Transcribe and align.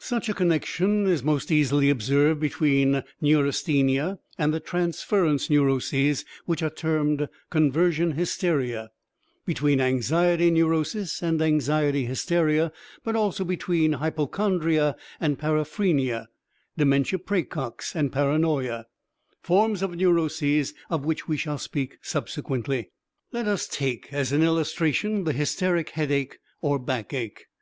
Such 0.00 0.28
a 0.28 0.34
connection 0.34 1.06
is 1.06 1.22
most 1.22 1.50
easily 1.50 1.88
observed 1.88 2.38
between 2.38 3.02
neurasthenia 3.22 4.18
and 4.36 4.52
the 4.52 4.60
transference 4.60 5.48
neuroses, 5.48 6.26
which 6.44 6.62
are 6.62 6.68
termed 6.68 7.26
conversion 7.48 8.10
hysteria, 8.12 8.90
between 9.46 9.80
anxiety 9.80 10.50
neurosis 10.50 11.22
and 11.22 11.40
anxiety 11.40 12.04
hysteria, 12.04 12.70
but 13.02 13.16
also 13.16 13.44
between 13.46 13.92
hypochondria 13.94 14.94
and 15.18 15.38
paraphrenia 15.38 16.28
(dementia 16.76 17.18
praecox 17.18 17.96
and 17.96 18.12
paranoia), 18.12 18.84
forms 19.42 19.80
of 19.82 19.96
neuroses 19.96 20.74
of 20.90 21.06
which 21.06 21.26
we 21.28 21.38
shall 21.38 21.56
speak 21.56 21.96
subsequently. 22.02 22.90
Let 23.32 23.48
us 23.48 23.66
take 23.66 24.12
as 24.12 24.32
an 24.32 24.42
illustration 24.42 25.24
the 25.24 25.32
hysteric 25.32 25.88
headache 25.96 26.40
or 26.60 26.78
backache. 26.78 27.46